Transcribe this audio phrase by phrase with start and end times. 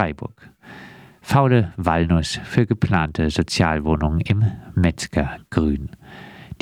[0.00, 0.48] Freiburg.
[1.20, 5.90] Faule Walnuss für geplante Sozialwohnungen im Metzgergrün.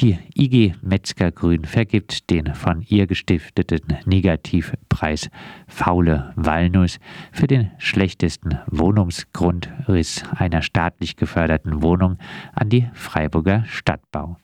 [0.01, 5.31] Die IG Metzgergrün vergibt den von ihr gestifteten Negativpreis
[5.69, 6.99] Faule Walnuss
[7.31, 12.19] für den schlechtesten Wohnungsgrundriss einer staatlich geförderten Wohnung
[12.55, 14.37] an die Freiburger Stadtbau.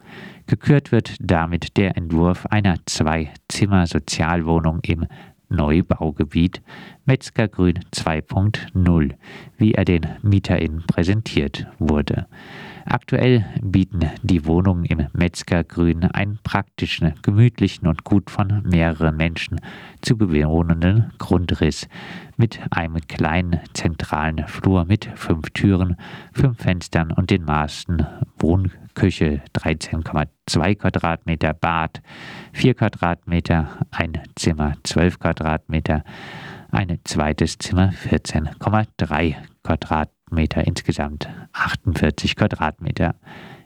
[0.46, 5.08] Gekürt wird damit der Entwurf einer Zwei-Zimmer-Sozialwohnung im
[5.54, 6.62] Neubaugebiet
[7.04, 9.14] Metzgergrün 2.0,
[9.58, 12.26] wie er den MieterInnen präsentiert wurde.
[12.86, 19.60] Aktuell bieten die Wohnungen im Metzgergrün einen praktischen, gemütlichen und gut von mehreren Menschen
[20.02, 21.88] zu bewohnenden Grundriss
[22.36, 25.96] mit einem kleinen zentralen Flur mit fünf Türen,
[26.34, 28.06] fünf Fenstern und den Maßen
[28.38, 32.02] Wohnküche 13,2 Quadratmeter, Bad
[32.52, 36.04] 4 Quadratmeter, ein Zimmer 12 Quadratmeter,
[36.70, 40.13] ein zweites Zimmer 14,3 Quadratmeter.
[40.34, 43.14] Quadratmeter, insgesamt 48 Quadratmeter.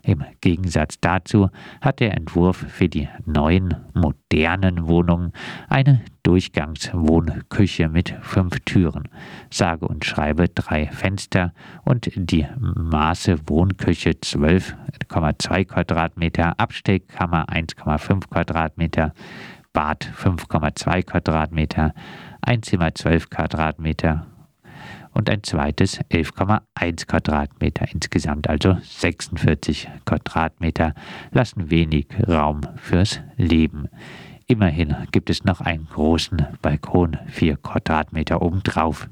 [0.03, 1.49] Im Gegensatz dazu
[1.81, 5.33] hat der Entwurf für die neuen, modernen Wohnungen
[5.69, 9.09] eine Durchgangswohnküche mit fünf Türen,
[9.51, 11.53] sage und schreibe drei Fenster
[11.85, 19.13] und die Maße Wohnküche 12,2 Quadratmeter, Abstellkammer 1,5 Quadratmeter,
[19.73, 21.93] Bad 5,2 Quadratmeter,
[22.41, 24.27] Einzimmer 12 Quadratmeter
[25.13, 27.87] und ein zweites 11,1 Quadratmeter.
[27.93, 30.95] Insgesamt also 46 Quadratmeter
[31.31, 33.89] lassen wenig Raum fürs Leben.
[34.47, 39.07] Immerhin gibt es noch einen großen Balkon, 4 Quadratmeter obendrauf.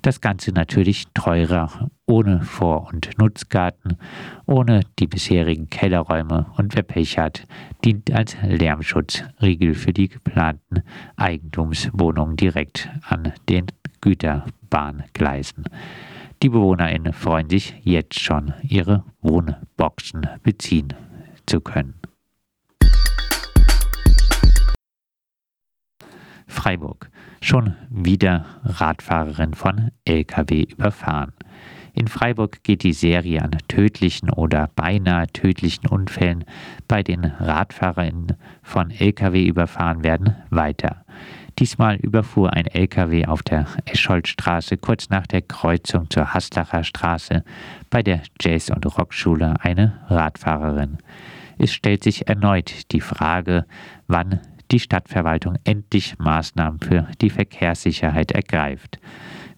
[0.00, 3.98] Das Ganze natürlich teurer, ohne Vor- und Nutzgarten,
[4.46, 7.46] ohne die bisherigen Kellerräume und wer Pech hat,
[7.84, 10.82] dient als Lärmschutzriegel für die geplanten
[11.16, 13.66] Eigentumswohnungen direkt an den
[14.72, 15.64] Güterbahngleisen.
[16.42, 20.94] Die BewohnerInnen freuen sich jetzt schon, ihre Wohnboxen beziehen
[21.46, 21.94] zu können.
[26.46, 27.10] Freiburg.
[27.40, 31.32] Schon wieder Radfahrerin von LKW überfahren.
[31.92, 36.44] In Freiburg geht die Serie an tödlichen oder beinahe tödlichen Unfällen,
[36.88, 41.04] bei denen RadfahrerInnen von LKW überfahren werden, weiter.
[41.58, 47.44] Diesmal überfuhr ein LKW auf der Escholtstraße kurz nach der Kreuzung zur Haslacher Straße
[47.90, 50.98] bei der Jazz- und Rockschule eine Radfahrerin.
[51.58, 53.66] Es stellt sich erneut die Frage,
[54.06, 54.40] wann
[54.70, 58.98] die Stadtverwaltung endlich Maßnahmen für die Verkehrssicherheit ergreift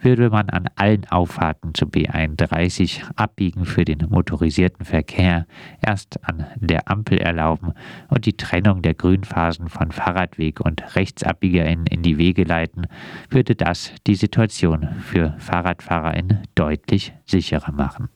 [0.05, 5.47] würde man an allen Auffahrten zu B31 Abbiegen für den motorisierten Verkehr
[5.81, 7.73] erst an der Ampel erlauben
[8.09, 12.87] und die Trennung der Grünphasen von Fahrradweg und RechtsabbiegerInnen in die Wege leiten,
[13.31, 18.09] würde das die Situation für FahrradfahrerInnen deutlich sicherer machen.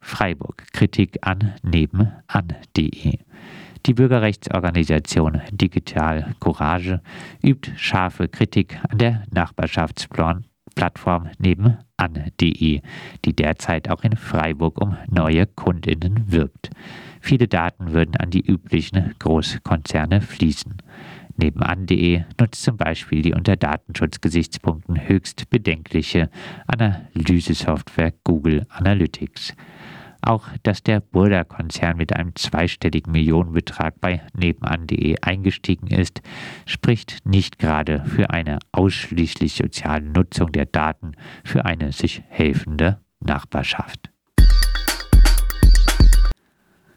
[0.00, 3.23] Freiburg Kritik an nebenan.de
[3.86, 7.00] die Bürgerrechtsorganisation Digital Courage
[7.42, 12.80] übt scharfe Kritik an der Nachbarschaftsplattform nebenan.de,
[13.24, 16.70] die derzeit auch in Freiburg um neue Kundinnen wirbt.
[17.20, 20.76] Viele Daten würden an die üblichen Großkonzerne fließen.
[21.36, 26.30] Nebenan.de nutzt zum Beispiel die unter Datenschutzgesichtspunkten höchst bedenkliche
[26.66, 29.54] Analysesoftware Google Analytics.
[30.26, 36.22] Auch dass der Burda-Konzern mit einem zweistelligen Millionenbetrag bei nebenan.de eingestiegen ist,
[36.64, 41.12] spricht nicht gerade für eine ausschließlich soziale Nutzung der Daten
[41.44, 44.10] für eine sich helfende Nachbarschaft.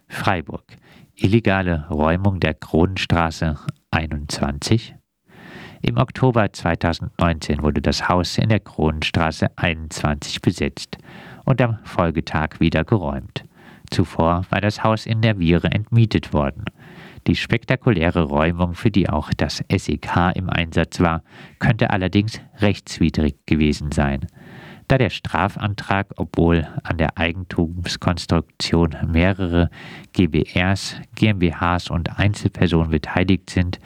[0.08, 0.78] Freiburg.
[1.14, 3.60] Illegale Räumung der Kronenstraße
[3.92, 4.96] 21.
[5.82, 10.98] Im Oktober 2019 wurde das Haus in der Kronenstraße 21 besetzt
[11.48, 13.46] und am Folgetag wieder geräumt.
[13.90, 16.66] Zuvor war das Haus in der Viere entmietet worden.
[17.26, 21.24] Die spektakuläre Räumung, für die auch das SEK im Einsatz war,
[21.60, 24.28] könnte allerdings rechtswidrig gewesen sein.
[24.90, 29.70] Da der Strafantrag, obwohl an der Eigentumskonstruktion mehrere
[30.14, 33.80] GBRs, GmbHs und Einzelpersonen beteiligt sind,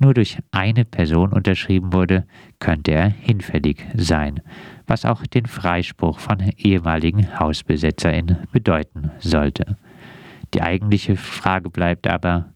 [0.00, 2.26] nur durch eine Person unterschrieben wurde,
[2.58, 4.40] könnte er hinfällig sein
[4.90, 9.78] was auch den Freispruch von ehemaligen HausbesetzerInnen bedeuten sollte.
[10.52, 12.52] Die eigentliche Frage bleibt aber,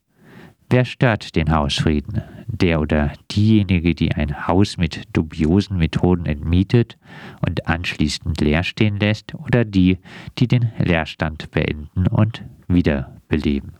[0.68, 2.22] wer stört den Hausfrieden?
[2.48, 6.98] Der oder diejenige, die ein Haus mit dubiosen Methoden entmietet
[7.46, 9.98] und anschließend leer stehen lässt, oder die,
[10.38, 13.74] die den Leerstand beenden und wiederbeleben?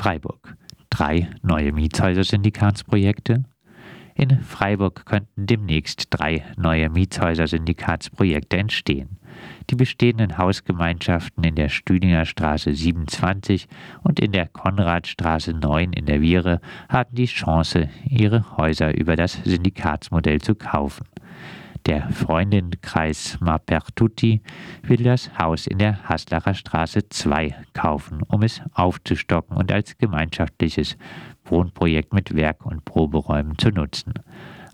[0.00, 0.56] Freiburg.
[0.88, 3.44] drei neue Mietshäuser-Syndikatsprojekte.
[4.14, 9.18] In Freiburg könnten demnächst drei neue Mietshäuser-Syndikatsprojekte entstehen.
[9.68, 13.68] Die bestehenden Hausgemeinschaften in der Stüdinger Straße 27
[14.02, 19.34] und in der Konradstraße 9 in der Viere haben die Chance, ihre Häuser über das
[19.44, 21.04] Syndikatsmodell zu kaufen.
[21.86, 24.42] Der Freundinnenkreis Mapertutti
[24.82, 30.96] will das Haus in der Haslacher Straße 2 kaufen, um es aufzustocken und als gemeinschaftliches
[31.44, 34.14] Wohnprojekt mit Werk- und Proberäumen zu nutzen.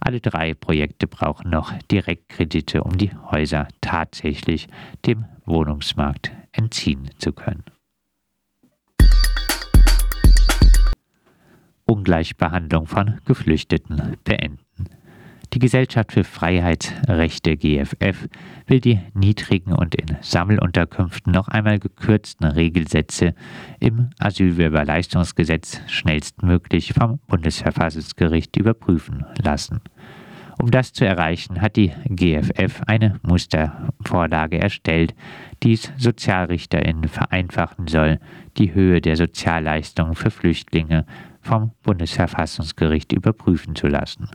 [0.01, 4.69] Alle drei Projekte brauchen noch Direktkredite, um die Häuser tatsächlich
[5.07, 7.65] dem Wohnungsmarkt entziehen zu können.
[11.87, 14.67] Ungleichbehandlung von Geflüchteten beenden.
[15.57, 18.29] Die Gesellschaft für Freiheitsrechte GFF
[18.67, 23.35] will die niedrigen und in Sammelunterkünften noch einmal gekürzten Regelsätze
[23.81, 29.81] im Asylbewerberleistungsgesetz schnellstmöglich vom Bundesverfassungsgericht überprüfen lassen.
[30.61, 35.15] Um das zu erreichen, hat die GFF eine Mustervorlage erstellt,
[35.63, 38.21] die es SozialrichterInnen vereinfachen soll,
[38.59, 41.07] die Höhe der Sozialleistungen für Flüchtlinge
[41.41, 44.29] vom Bundesverfassungsgericht überprüfen zu lassen.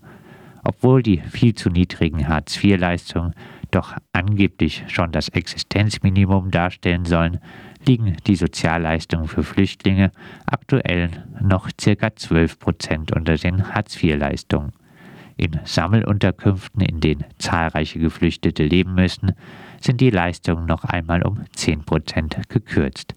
[0.64, 3.34] Obwohl die viel zu niedrigen Hartz-IV-Leistungen
[3.72, 7.40] doch angeblich schon das Existenzminimum darstellen sollen,
[7.86, 10.12] liegen die Sozialleistungen für Flüchtlinge
[10.46, 11.10] aktuell
[11.42, 12.16] noch ca.
[12.16, 14.74] 12 Prozent unter den Hartz-IV-Leistungen.
[15.38, 19.32] In Sammelunterkünften, in denen zahlreiche Geflüchtete leben müssen,
[19.80, 23.16] sind die Leistungen noch einmal um 10 Prozent gekürzt,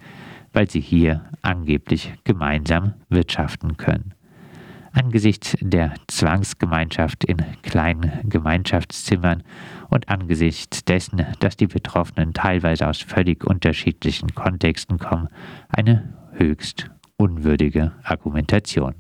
[0.55, 4.14] weil sie hier angeblich gemeinsam wirtschaften können.
[4.95, 9.43] Angesichts der Zwangsgemeinschaft in kleinen Gemeinschaftszimmern
[9.91, 15.29] und angesichts dessen, dass die Betroffenen teilweise aus völlig unterschiedlichen Kontexten kommen,
[15.69, 18.95] eine höchst unwürdige Argumentation.